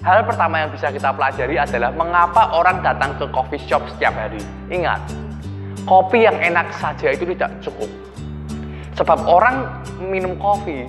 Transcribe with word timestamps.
Hal 0.00 0.24
pertama 0.24 0.64
yang 0.64 0.72
bisa 0.72 0.88
kita 0.88 1.12
pelajari 1.12 1.60
adalah 1.60 1.92
mengapa 1.92 2.56
orang 2.56 2.80
datang 2.80 3.12
ke 3.20 3.28
coffee 3.36 3.60
shop 3.60 3.84
setiap 3.84 4.16
hari. 4.16 4.40
Ingat, 4.72 4.96
kopi 5.84 6.24
yang 6.24 6.40
enak 6.40 6.72
saja 6.72 7.12
itu 7.12 7.28
tidak 7.36 7.52
cukup. 7.60 7.92
Sebab 8.96 9.28
orang 9.28 9.68
minum 10.00 10.40
kopi, 10.40 10.88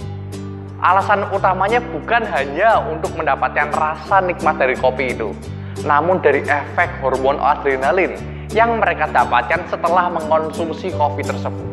alasan 0.79 1.27
utamanya 1.35 1.83
bukan 1.91 2.23
hanya 2.23 2.79
untuk 2.87 3.11
mendapatkan 3.19 3.75
rasa 3.75 4.23
nikmat 4.23 4.55
dari 4.55 4.79
kopi 4.79 5.11
itu, 5.11 5.35
namun 5.83 6.23
dari 6.23 6.47
efek 6.47 7.03
hormon 7.03 7.35
adrenalin 7.35 8.15
yang 8.55 8.79
mereka 8.79 9.11
dapatkan 9.11 9.67
setelah 9.67 10.07
mengkonsumsi 10.07 10.87
kopi 10.95 11.27
tersebut. 11.27 11.67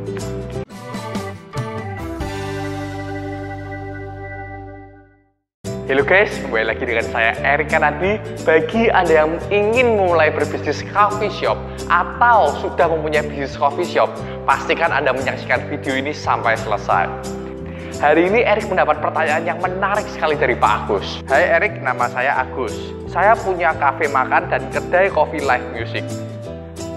Halo 5.89 6.05
guys, 6.05 6.29
kembali 6.45 6.69
lagi 6.69 6.85
dengan 6.85 7.09
saya 7.09 7.33
Erik 7.41 7.73
Kanadi. 7.73 8.21
Bagi 8.45 8.93
Anda 8.93 9.25
yang 9.25 9.41
ingin 9.49 9.97
memulai 9.97 10.29
berbisnis 10.29 10.85
coffee 10.93 11.33
shop 11.33 11.57
atau 11.89 12.53
sudah 12.61 12.93
mempunyai 12.93 13.25
bisnis 13.25 13.57
coffee 13.57 13.89
shop, 13.89 14.13
pastikan 14.45 14.93
Anda 14.93 15.17
menyaksikan 15.17 15.65
video 15.73 15.97
ini 15.97 16.13
sampai 16.13 16.61
selesai. 16.61 17.09
Hari 18.05 18.21
ini 18.21 18.45
Erik 18.45 18.69
mendapat 18.69 19.01
pertanyaan 19.01 19.49
yang 19.49 19.65
menarik 19.65 20.05
sekali 20.13 20.37
dari 20.37 20.53
Pak 20.61 20.93
Agus. 20.93 21.25
Hai 21.25 21.57
Erik, 21.57 21.81
nama 21.81 22.05
saya 22.13 22.37
Agus. 22.37 22.77
Saya 23.09 23.33
punya 23.41 23.73
kafe 23.73 24.13
makan 24.13 24.45
dan 24.53 24.69
kedai 24.69 25.09
coffee 25.09 25.41
live 25.41 25.65
music. 25.73 26.05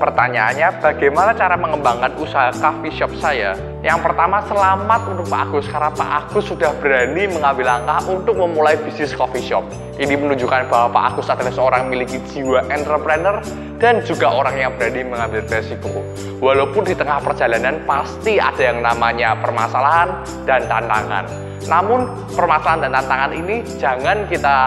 Pertanyaannya, 0.02 0.82
bagaimana 0.82 1.30
cara 1.38 1.54
mengembangkan 1.54 2.18
usaha 2.18 2.50
coffee 2.58 2.90
shop 2.90 3.14
saya? 3.22 3.54
Yang 3.86 4.02
pertama, 4.02 4.41
selamat 4.50 5.14
untuk 5.14 5.30
Pak 5.30 5.41
Agus, 5.46 5.70
karena 5.70 5.94
Pak 5.94 6.10
Agus 6.10 6.50
sudah 6.50 6.74
berani 6.82 7.30
mengambil 7.30 7.70
langkah 7.70 8.02
untuk 8.10 8.34
memulai 8.34 8.82
bisnis 8.82 9.14
coffee 9.14 9.46
shop. 9.46 9.62
Ini 10.02 10.18
menunjukkan 10.18 10.74
bahwa 10.74 10.90
Pak 10.90 11.04
Agus 11.05 11.30
adalah 11.30 11.54
seorang 11.54 11.86
memiliki 11.86 12.18
jiwa 12.34 12.66
entrepreneur 12.74 13.46
dan 13.77 14.02
juga 14.02 14.34
orang 14.34 14.58
yang 14.58 14.74
berani 14.74 15.05
mengambil 15.05 15.46
resiko. 15.46 15.93
Walaupun 16.41 16.82
di 16.82 16.98
tengah 16.98 17.21
perjalanan 17.21 17.86
pasti 17.86 18.41
ada 18.41 18.74
yang 18.74 18.82
namanya 18.82 19.38
permasalahan 19.38 20.18
dan 20.49 20.65
tantangan. 20.65 21.30
Namun, 21.70 22.10
permasalahan 22.34 22.90
dan 22.90 22.91
tantangan 22.98 23.32
ini 23.38 23.62
jangan 23.77 24.26
kita 24.26 24.58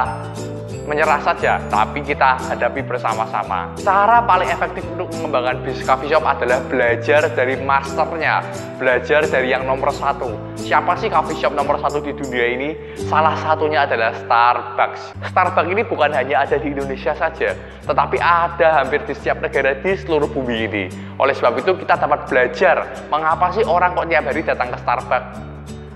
menyerah 0.84 1.20
saja, 1.24 1.56
tapi 1.72 2.04
kita 2.04 2.36
hadapi 2.52 2.84
bersama-sama. 2.84 3.72
Cara 3.80 4.20
paling 4.20 4.52
efektif 4.52 4.84
untuk 4.92 5.08
mengembangkan 5.16 5.64
bisnis 5.64 5.88
coffee 5.88 6.12
shop 6.12 6.24
adalah 6.24 6.60
belajar 6.68 7.24
dari 7.32 7.56
masternya, 7.56 8.44
belajar 8.76 9.24
dari 9.24 9.52
yang 9.56 9.64
nomor 9.64 9.88
satu. 9.90 10.36
Siapa 10.60 10.96
sih 11.00 11.08
coffee 11.08 11.40
shop 11.40 11.56
nomor 11.56 11.80
satu 11.80 12.04
di 12.04 12.12
dunia 12.12 12.46
ini? 12.52 12.76
Salah 13.08 13.36
satunya 13.40 13.88
adalah 13.88 14.12
Starbucks. 14.24 15.16
Starbucks 15.32 15.70
ini 15.72 15.82
bukan 15.88 16.12
hanya 16.12 16.44
ada 16.44 16.60
di 16.60 16.68
Indonesia 16.68 17.16
saja, 17.16 17.56
tetapi 17.88 18.20
ada 18.20 18.84
hampir 18.84 19.00
di 19.08 19.16
setiap 19.16 19.40
negara 19.40 19.72
di 19.80 19.92
seluruh 19.96 20.28
bumi 20.28 20.56
ini. 20.68 20.84
Oleh 21.16 21.32
sebab 21.32 21.56
itu 21.56 21.72
kita 21.80 21.96
dapat 21.96 22.28
belajar 22.28 22.84
mengapa 23.08 23.56
sih 23.56 23.64
orang 23.64 23.96
kok 23.96 24.08
tiap 24.12 24.24
hari 24.28 24.44
datang 24.44 24.68
ke 24.68 24.78
Starbucks 24.84 25.53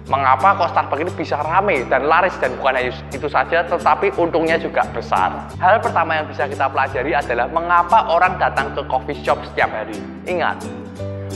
mengapa 0.08 0.56
kok 0.56 0.72
Starbucks 0.72 1.04
ini 1.04 1.12
bisa 1.12 1.36
rame 1.44 1.84
dan 1.86 2.08
laris 2.08 2.32
dan 2.40 2.56
bukan 2.56 2.80
hanya 2.80 2.92
itu 3.12 3.28
saja 3.28 3.60
tetapi 3.68 4.08
untungnya 4.16 4.56
juga 4.56 4.88
besar. 4.90 5.52
Hal 5.60 5.84
pertama 5.84 6.16
yang 6.16 6.26
bisa 6.26 6.48
kita 6.48 6.64
pelajari 6.72 7.12
adalah 7.12 7.46
mengapa 7.52 8.08
orang 8.08 8.40
datang 8.40 8.72
ke 8.72 8.80
coffee 8.88 9.20
shop 9.20 9.36
setiap 9.52 9.68
hari. 9.68 10.00
Ingat, 10.24 10.64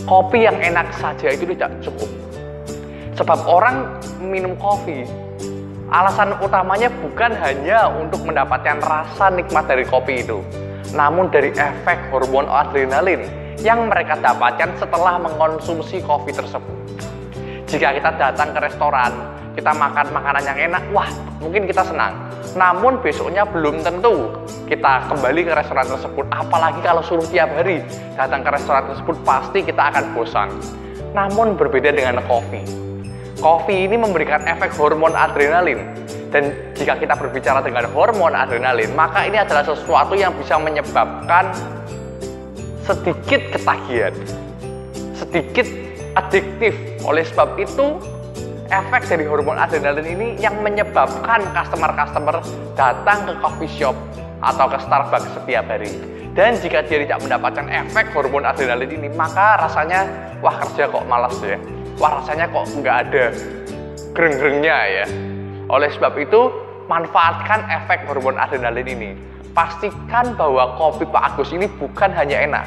kopi 0.08 0.48
yang 0.48 0.56
enak 0.56 0.88
saja 0.96 1.36
itu 1.36 1.44
tidak 1.52 1.70
cukup. 1.84 2.08
Sebab 3.12 3.44
orang 3.44 4.00
minum 4.24 4.56
kopi, 4.56 5.04
alasan 5.92 6.32
utamanya 6.40 6.88
bukan 7.04 7.36
hanya 7.44 7.92
untuk 7.92 8.24
mendapatkan 8.24 8.80
rasa 8.80 9.28
nikmat 9.36 9.68
dari 9.68 9.84
kopi 9.84 10.24
itu, 10.24 10.40
namun 10.96 11.28
dari 11.28 11.52
efek 11.52 12.08
hormon 12.08 12.48
adrenalin 12.48 13.28
yang 13.60 13.84
mereka 13.92 14.16
dapatkan 14.16 14.80
setelah 14.80 15.20
mengkonsumsi 15.20 16.00
kopi 16.08 16.32
tersebut 16.32 16.82
jika 17.72 17.88
kita 17.96 18.10
datang 18.20 18.52
ke 18.52 18.60
restoran, 18.68 19.12
kita 19.56 19.72
makan 19.72 20.12
makanan 20.12 20.44
yang 20.44 20.58
enak, 20.68 20.84
wah 20.92 21.08
mungkin 21.40 21.64
kita 21.64 21.80
senang. 21.80 22.12
Namun 22.52 23.00
besoknya 23.00 23.48
belum 23.48 23.80
tentu 23.80 24.28
kita 24.68 25.08
kembali 25.08 25.40
ke 25.40 25.52
restoran 25.56 25.88
tersebut. 25.88 26.28
Apalagi 26.28 26.84
kalau 26.84 27.00
suruh 27.00 27.24
tiap 27.32 27.48
hari 27.56 27.80
datang 28.12 28.44
ke 28.44 28.50
restoran 28.52 28.84
tersebut, 28.92 29.16
pasti 29.24 29.64
kita 29.64 29.88
akan 29.88 30.04
bosan. 30.12 30.52
Namun 31.16 31.56
berbeda 31.56 31.96
dengan 31.96 32.20
kopi. 32.28 32.60
Kopi 33.40 33.88
ini 33.88 33.96
memberikan 33.96 34.44
efek 34.44 34.76
hormon 34.76 35.16
adrenalin. 35.16 35.96
Dan 36.28 36.52
jika 36.76 37.00
kita 37.00 37.16
berbicara 37.16 37.64
dengan 37.64 37.88
hormon 37.88 38.36
adrenalin, 38.36 38.92
maka 38.92 39.24
ini 39.24 39.40
adalah 39.40 39.64
sesuatu 39.64 40.12
yang 40.12 40.36
bisa 40.36 40.60
menyebabkan 40.60 41.56
sedikit 42.84 43.40
ketagihan, 43.56 44.12
sedikit 45.16 45.91
adiktif. 46.16 46.74
Oleh 47.04 47.24
sebab 47.26 47.56
itu, 47.58 47.98
efek 48.72 49.08
dari 49.08 49.24
hormon 49.28 49.60
adrenalin 49.60 50.06
ini 50.06 50.28
yang 50.40 50.56
menyebabkan 50.64 51.44
customer-customer 51.52 52.40
datang 52.72 53.28
ke 53.28 53.32
coffee 53.40 53.72
shop 53.72 53.96
atau 54.42 54.66
ke 54.66 54.78
Starbucks 54.80 55.28
setiap 55.36 55.68
hari. 55.68 55.92
Dan 56.32 56.56
jika 56.56 56.80
dia 56.88 57.04
tidak 57.04 57.20
mendapatkan 57.20 57.68
efek 57.68 58.08
hormon 58.16 58.48
adrenalin 58.48 58.88
ini, 58.88 59.08
maka 59.12 59.60
rasanya, 59.60 60.08
wah 60.40 60.56
kerja 60.64 60.88
kok 60.88 61.04
malas 61.04 61.36
ya. 61.44 61.60
Wah 62.00 62.24
rasanya 62.24 62.48
kok 62.48 62.64
nggak 62.72 62.96
ada 63.08 63.24
gereng-gerengnya 64.16 64.76
ya. 64.88 65.06
Oleh 65.68 65.92
sebab 65.92 66.16
itu, 66.16 66.48
manfaatkan 66.88 67.68
efek 67.68 68.08
hormon 68.08 68.40
adrenalin 68.40 68.88
ini. 68.88 69.10
Pastikan 69.52 70.32
bahwa 70.32 70.80
kopi 70.80 71.04
Pak 71.04 71.36
Agus 71.36 71.52
ini 71.52 71.68
bukan 71.76 72.08
hanya 72.16 72.40
enak, 72.40 72.64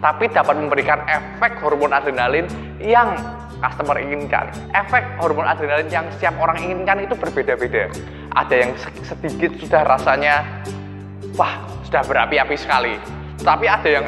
tapi 0.00 0.32
dapat 0.32 0.56
memberikan 0.56 1.04
efek 1.04 1.60
hormon 1.60 1.92
adrenalin 1.92 2.48
yang 2.80 3.14
customer 3.60 4.00
inginkan. 4.00 4.48
Efek 4.72 5.04
hormon 5.20 5.44
adrenalin 5.44 5.88
yang 5.92 6.08
setiap 6.16 6.34
orang 6.40 6.56
inginkan 6.60 7.04
itu 7.04 7.12
berbeda-beda. 7.14 7.92
Ada 8.32 8.54
yang 8.56 8.70
sedikit 9.04 9.52
sudah 9.60 9.84
rasanya, 9.84 10.64
wah 11.36 11.60
sudah 11.84 12.02
berapi-api 12.08 12.56
sekali. 12.56 12.96
Tapi 13.40 13.68
ada 13.68 13.88
yang 13.88 14.04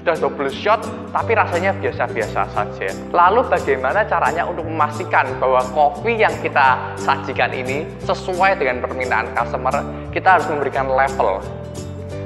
sudah 0.00 0.16
double 0.16 0.48
shot 0.48 0.80
tapi 1.12 1.36
rasanya 1.36 1.76
biasa-biasa 1.76 2.48
saja. 2.56 2.88
Lalu 3.12 3.44
bagaimana 3.52 4.00
caranya 4.08 4.48
untuk 4.48 4.64
memastikan 4.64 5.28
bahwa 5.36 5.60
kopi 5.76 6.16
yang 6.16 6.32
kita 6.40 6.96
sajikan 6.96 7.52
ini 7.52 7.84
sesuai 8.08 8.56
dengan 8.56 8.80
permintaan 8.80 9.28
customer? 9.36 9.84
Kita 10.08 10.40
harus 10.40 10.48
memberikan 10.48 10.88
level. 10.88 11.44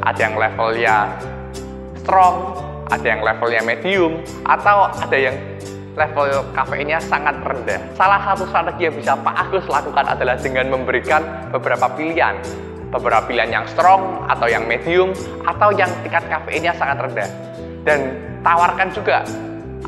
Ada 0.06 0.20
yang 0.30 0.34
levelnya 0.38 0.96
strong, 1.98 2.63
ada 2.94 3.06
yang 3.10 3.20
levelnya 3.26 3.62
medium, 3.66 4.22
atau 4.46 4.86
ada 4.86 5.18
yang 5.18 5.34
level 5.98 6.46
kafeinnya 6.54 7.02
sangat 7.02 7.34
rendah. 7.42 7.78
Salah 7.98 8.22
satu 8.22 8.46
strategi 8.46 8.86
yang 8.86 8.96
bisa 8.98 9.12
Pak 9.18 9.34
Agus 9.34 9.66
lakukan 9.66 10.06
adalah 10.06 10.38
dengan 10.38 10.70
memberikan 10.70 11.22
beberapa 11.50 11.90
pilihan. 11.90 12.38
Beberapa 12.94 13.26
pilihan 13.26 13.50
yang 13.50 13.66
strong, 13.66 14.22
atau 14.30 14.46
yang 14.46 14.70
medium, 14.70 15.10
atau 15.42 15.74
yang 15.74 15.90
tingkat 16.06 16.22
kafeinnya 16.30 16.70
sangat 16.78 17.02
rendah. 17.02 17.26
Dan 17.82 18.14
tawarkan 18.46 18.94
juga, 18.94 19.26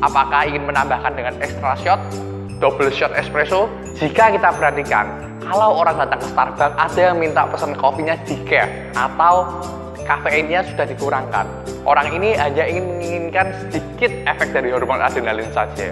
apakah 0.03 0.43
ingin 0.43 0.67
menambahkan 0.67 1.15
dengan 1.15 1.33
extra 1.39 1.71
shot, 1.79 1.99
double 2.59 2.91
shot 2.91 3.15
espresso? 3.15 3.71
Jika 3.95 4.35
kita 4.35 4.51
perhatikan, 4.51 5.07
kalau 5.39 5.79
orang 5.79 5.95
datang 6.03 6.19
ke 6.19 6.27
Starbucks, 6.35 6.75
ada 6.75 6.99
yang 6.99 7.15
minta 7.15 7.47
pesan 7.47 7.71
kopinya 7.79 8.19
decaf, 8.27 8.67
atau 8.99 9.35
kafeinnya 10.07 10.63
sudah 10.63 10.87
dikurangkan. 10.87 11.45
Orang 11.83 12.07
ini 12.15 12.33
hanya 12.39 12.63
ingin 12.63 12.97
menginginkan 12.97 13.51
sedikit 13.61 14.09
efek 14.23 14.55
dari 14.55 14.71
hormon 14.71 15.03
adrenalin 15.03 15.51
saja. 15.51 15.91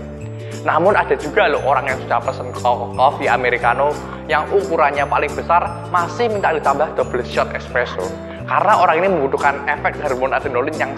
Namun 0.65 0.97
ada 0.97 1.13
juga 1.13 1.45
loh 1.45 1.61
orang 1.61 1.93
yang 1.93 1.99
sudah 2.07 2.17
pesen 2.23 2.49
kopi 2.97 3.29
americano 3.29 3.93
yang 4.25 4.49
ukurannya 4.49 5.05
paling 5.05 5.29
besar 5.35 5.61
masih 5.93 6.31
minta 6.31 6.55
ditambah 6.55 6.97
double 6.97 7.21
shot 7.21 7.51
espresso. 7.53 8.07
Karena 8.49 8.73
orang 8.81 9.03
ini 9.03 9.07
membutuhkan 9.13 9.61
efek 9.69 10.01
hormon 10.01 10.33
adrenalin 10.33 10.73
yang 10.79 10.95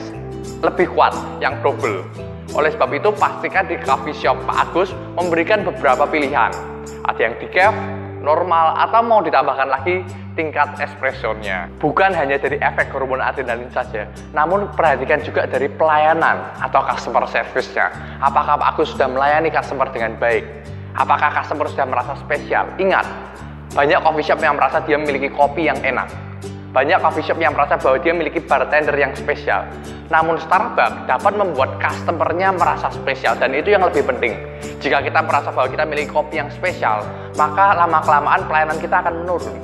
lebih 0.63 0.87
kuat, 0.95 1.11
yang 1.43 1.57
double. 1.65 2.05
Oleh 2.55 2.71
sebab 2.71 2.95
itu, 2.95 3.11
pastikan 3.11 3.67
di 3.67 3.75
coffee 3.83 4.15
shop 4.15 4.39
Pak 4.47 4.71
Agus 4.71 4.95
memberikan 5.19 5.67
beberapa 5.67 6.07
pilihan. 6.07 6.49
Ada 7.03 7.19
yang 7.19 7.35
decaf, 7.43 7.75
normal, 8.27 8.75
atau 8.75 8.99
mau 8.99 9.23
ditambahkan 9.23 9.71
lagi 9.71 10.03
tingkat 10.35 10.75
espressonya. 10.83 11.71
Bukan 11.79 12.11
hanya 12.11 12.35
dari 12.35 12.59
efek 12.59 12.91
hormon 12.91 13.23
adrenalin 13.23 13.71
saja, 13.71 14.03
namun 14.35 14.67
perhatikan 14.75 15.23
juga 15.23 15.47
dari 15.47 15.71
pelayanan 15.71 16.43
atau 16.59 16.83
customer 16.83 17.23
service-nya. 17.31 17.87
Apakah 18.19 18.59
Pak 18.59 18.75
Agus 18.75 18.91
sudah 18.91 19.07
melayani 19.07 19.47
customer 19.47 19.87
dengan 19.95 20.19
baik? 20.19 20.43
Apakah 20.99 21.31
customer 21.31 21.71
sudah 21.71 21.87
merasa 21.87 22.13
spesial? 22.19 22.67
Ingat, 22.75 23.07
banyak 23.71 24.03
coffee 24.03 24.27
shop 24.27 24.43
yang 24.43 24.59
merasa 24.59 24.83
dia 24.83 24.99
memiliki 24.99 25.31
kopi 25.31 25.71
yang 25.71 25.79
enak. 25.79 26.26
Banyak 26.75 26.99
coffee 26.99 27.23
shop 27.23 27.39
yang 27.39 27.55
merasa 27.55 27.79
bahwa 27.79 27.97
dia 27.99 28.11
memiliki 28.11 28.43
bartender 28.43 28.95
yang 28.95 29.15
spesial. 29.15 29.63
Namun 30.07 30.39
Starbucks 30.39 31.07
dapat 31.07 31.33
membuat 31.35 31.79
customernya 31.79 32.55
merasa 32.55 32.91
spesial 32.91 33.35
dan 33.39 33.55
itu 33.55 33.71
yang 33.71 33.83
lebih 33.87 34.03
penting. 34.07 34.35
Jika 34.79 35.03
kita 35.03 35.19
merasa 35.23 35.51
bahwa 35.51 35.67
kita 35.67 35.83
memiliki 35.87 36.11
kopi 36.11 36.39
yang 36.39 36.51
spesial, 36.51 37.03
maka 37.35 37.75
lama-kelamaan 37.75 38.47
pelayanan 38.47 38.77
kita 38.79 39.03
akan 39.03 39.13
menurun 39.23 39.55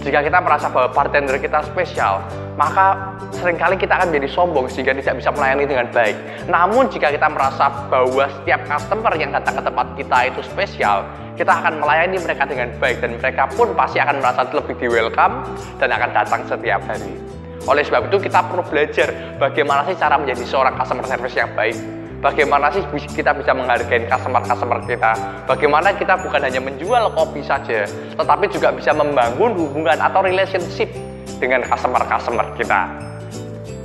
Jika 0.00 0.24
kita 0.24 0.40
merasa 0.40 0.72
bahwa 0.72 0.88
bartender 0.96 1.36
kita 1.36 1.60
spesial, 1.60 2.24
maka 2.56 3.12
sering 3.36 3.60
kali 3.60 3.76
kita 3.76 4.00
akan 4.00 4.08
menjadi 4.08 4.32
sombong 4.32 4.64
sehingga 4.72 4.96
tidak 4.96 5.20
bisa 5.20 5.28
melayani 5.28 5.68
dengan 5.68 5.92
baik. 5.92 6.16
Namun 6.48 6.88
jika 6.88 7.12
kita 7.12 7.28
merasa 7.28 7.68
bahwa 7.92 8.24
setiap 8.40 8.64
customer 8.64 9.12
yang 9.20 9.28
datang 9.28 9.60
ke 9.60 9.62
tempat 9.68 9.86
kita 10.00 10.18
itu 10.32 10.40
spesial, 10.40 11.04
kita 11.36 11.52
akan 11.52 11.84
melayani 11.84 12.16
mereka 12.16 12.48
dengan 12.48 12.72
baik 12.80 13.04
dan 13.04 13.20
mereka 13.20 13.44
pun 13.52 13.76
pasti 13.76 14.00
akan 14.00 14.24
merasa 14.24 14.48
lebih 14.48 14.74
di 14.80 14.88
welcome 14.88 15.44
dan 15.76 15.92
akan 15.92 16.10
datang 16.16 16.40
setiap 16.48 16.80
hari. 16.88 17.20
Oleh 17.68 17.84
sebab 17.84 18.08
itu 18.08 18.24
kita 18.24 18.40
perlu 18.48 18.64
belajar 18.64 19.12
bagaimana 19.36 19.84
sih 19.84 20.00
cara 20.00 20.16
menjadi 20.16 20.48
seorang 20.48 20.80
customer 20.80 21.04
service 21.04 21.36
yang 21.36 21.52
baik 21.52 21.76
Bagaimana 22.20 22.68
sih 22.68 22.84
kita 23.16 23.32
bisa 23.32 23.56
menghargai 23.56 24.04
customer-customer 24.04 24.84
kita? 24.84 25.16
Bagaimana 25.48 25.88
kita 25.96 26.20
bukan 26.20 26.44
hanya 26.44 26.60
menjual 26.60 27.16
kopi 27.16 27.40
saja, 27.40 27.88
tetapi 27.88 28.44
juga 28.52 28.76
bisa 28.76 28.92
membangun 28.92 29.56
hubungan 29.56 29.96
atau 29.96 30.20
relationship 30.20 30.92
dengan 31.40 31.64
customer-customer 31.64 32.44
kita? 32.60 32.92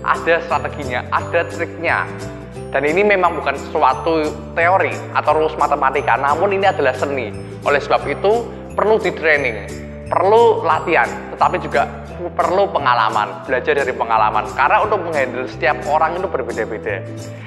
Ada 0.03 0.43
strateginya, 0.43 1.07
ada 1.15 1.47
triknya. 1.47 2.03
Dan 2.75 2.83
ini 2.83 3.07
memang 3.07 3.39
bukan 3.39 3.55
suatu 3.71 4.27
teori 4.51 4.91
atau 5.15 5.31
rumus 5.31 5.55
matematika, 5.55 6.19
namun 6.19 6.59
ini 6.59 6.67
adalah 6.67 6.91
seni. 6.91 7.31
Oleh 7.63 7.79
sebab 7.79 8.03
itu, 8.03 8.43
perlu 8.75 8.99
di 8.99 9.15
training, 9.15 9.63
perlu 10.11 10.59
latihan, 10.59 11.07
tetapi 11.31 11.55
juga 11.63 11.87
perlu 12.35 12.69
pengalaman, 12.71 13.44
belajar 13.45 13.73
dari 13.75 13.94
pengalaman. 13.94 14.47
Karena 14.56 14.83
untuk 14.83 15.03
menghandle 15.03 15.47
setiap 15.47 15.81
orang 15.89 16.17
itu 16.17 16.27
berbeda-beda. 16.27 17.03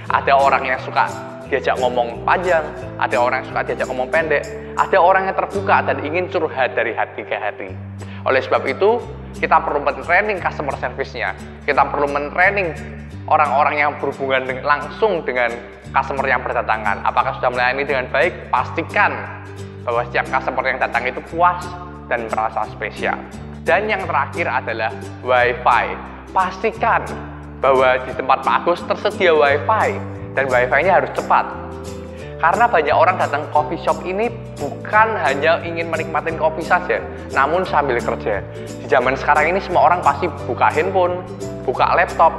Ada 0.09 0.33
orang 0.37 0.63
yang 0.69 0.81
suka 0.83 1.09
diajak 1.49 1.81
ngomong 1.81 2.23
panjang, 2.29 2.65
ada 3.01 3.17
orang 3.17 3.41
yang 3.43 3.49
suka 3.49 3.61
diajak 3.65 3.87
ngomong 3.89 4.09
pendek, 4.13 4.45
ada 4.77 4.99
orang 5.01 5.23
yang 5.27 5.37
terbuka 5.37 5.77
dan 5.81 5.97
ingin 6.05 6.29
curhat 6.29 6.77
dari 6.77 6.93
hati 6.93 7.25
ke 7.25 7.37
hati. 7.37 7.73
Oleh 8.29 8.45
sebab 8.45 8.63
itu, 8.69 9.01
kita 9.41 9.57
perlu 9.65 9.81
men-training 9.81 10.39
customer 10.45 10.77
service-nya. 10.77 11.33
Kita 11.65 11.89
perlu 11.89 12.11
men-training 12.11 12.77
orang-orang 13.29 13.81
yang 13.81 13.91
berhubungan 13.97 14.45
dengan, 14.45 14.65
langsung 14.65 15.25
dengan 15.25 15.53
customer 15.93 16.27
yang 16.29 16.45
berdatangan. 16.45 17.01
Apakah 17.05 17.41
sudah 17.41 17.51
melayani 17.53 17.85
dengan 17.89 18.07
baik? 18.13 18.53
Pastikan 18.53 19.17
bahwa 19.89 20.05
setiap 20.09 20.27
customer 20.29 20.65
yang 20.69 20.79
datang 20.81 21.05
itu 21.09 21.21
puas 21.33 21.65
dan 22.13 22.29
merasa 22.29 22.69
spesial. 22.69 23.17
Dan 23.69 23.85
yang 23.85 24.09
terakhir 24.09 24.49
adalah 24.49 24.89
WiFi. 25.21 25.85
Pastikan 26.33 27.05
bahwa 27.61 28.01
di 28.01 28.17
tempat 28.17 28.41
Pak 28.41 28.65
Agus 28.65 28.81
tersedia 28.89 29.37
WiFi 29.37 29.89
dan 30.33 30.49
WiFi-nya 30.49 31.05
harus 31.05 31.13
cepat. 31.13 31.45
Karena 32.41 32.65
banyak 32.65 32.97
orang 32.97 33.21
datang 33.21 33.45
coffee 33.53 33.77
shop 33.85 34.01
ini 34.09 34.33
bukan 34.57 35.21
hanya 35.21 35.61
ingin 35.61 35.93
menikmati 35.93 36.33
kopi 36.41 36.65
saja, 36.65 36.97
namun 37.37 37.61
sambil 37.69 38.01
kerja. 38.01 38.41
Di 38.57 38.89
zaman 38.89 39.13
sekarang 39.21 39.53
ini 39.53 39.61
semua 39.61 39.93
orang 39.93 40.01
pasti 40.01 40.33
buka 40.49 40.73
handphone, 40.73 41.21
buka 41.69 41.93
laptop, 41.93 42.33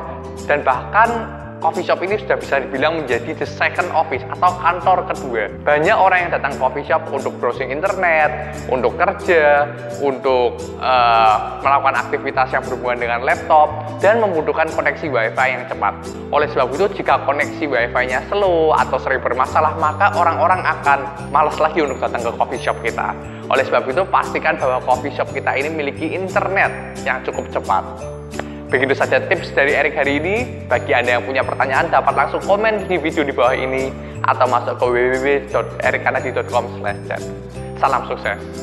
dan 0.50 0.66
bahkan 0.66 1.30
coffee 1.60 1.84
shop 1.84 2.00
ini 2.02 2.16
sudah 2.16 2.40
bisa 2.40 2.64
dibilang 2.64 3.04
menjadi 3.04 3.36
the 3.36 3.48
second 3.48 3.92
office 3.92 4.24
atau 4.32 4.52
kantor 4.64 5.04
kedua. 5.12 5.52
Banyak 5.68 5.98
orang 6.00 6.20
yang 6.28 6.32
datang 6.32 6.56
coffee 6.56 6.88
shop 6.88 7.04
untuk 7.12 7.36
browsing 7.38 7.70
internet, 7.70 8.56
untuk 8.72 8.96
kerja, 8.96 9.68
untuk 10.00 10.56
uh, 10.80 11.60
melakukan 11.60 11.96
aktivitas 12.00 12.48
yang 12.56 12.64
berhubungan 12.64 13.00
dengan 13.04 13.20
laptop, 13.28 13.68
dan 14.00 14.24
membutuhkan 14.24 14.72
koneksi 14.72 15.06
WiFi 15.12 15.48
yang 15.52 15.64
cepat. 15.68 15.94
Oleh 16.32 16.48
sebab 16.50 16.72
itu, 16.72 16.86
jika 17.04 17.28
koneksi 17.28 17.64
WiFi-nya 17.68 18.32
slow 18.32 18.72
atau 18.74 18.98
sering 18.98 19.20
bermasalah, 19.20 19.76
maka 19.78 20.16
orang-orang 20.16 20.64
akan 20.64 21.30
malas 21.30 21.60
lagi 21.60 21.84
untuk 21.84 22.00
datang 22.00 22.24
ke 22.24 22.32
coffee 22.40 22.62
shop 22.64 22.80
kita. 22.80 23.12
Oleh 23.52 23.68
sebab 23.68 23.84
itu, 23.92 24.02
pastikan 24.08 24.56
bahwa 24.56 24.80
coffee 24.88 25.12
shop 25.12 25.28
kita 25.36 25.52
ini 25.60 25.68
memiliki 25.68 26.16
internet 26.16 26.72
yang 27.04 27.20
cukup 27.28 27.52
cepat. 27.52 28.19
Begitu 28.70 28.94
saja 28.94 29.18
tips 29.26 29.50
dari 29.58 29.74
Erik 29.74 29.98
hari 29.98 30.22
ini. 30.22 30.46
Bagi 30.70 30.94
Anda 30.94 31.18
yang 31.18 31.26
punya 31.26 31.42
pertanyaan 31.42 31.90
dapat 31.90 32.14
langsung 32.14 32.38
komen 32.46 32.86
di 32.86 33.02
video 33.02 33.26
di 33.26 33.34
bawah 33.34 33.58
ini 33.58 33.90
atau 34.22 34.46
masuk 34.46 34.78
ke 34.78 34.86
www.erikkanadi.com/chat. 34.86 37.22
Salam 37.82 38.06
sukses. 38.06 38.60